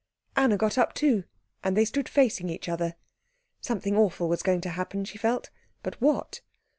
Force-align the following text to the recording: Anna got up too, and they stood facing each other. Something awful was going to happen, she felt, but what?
Anna 0.35 0.57
got 0.57 0.79
up 0.79 0.95
too, 0.95 1.25
and 1.63 1.77
they 1.77 1.85
stood 1.85 2.09
facing 2.09 2.49
each 2.49 2.67
other. 2.67 2.95
Something 3.59 3.95
awful 3.95 4.27
was 4.27 4.41
going 4.41 4.61
to 4.61 4.69
happen, 4.69 5.05
she 5.05 5.19
felt, 5.19 5.51
but 5.83 6.01
what? 6.01 6.41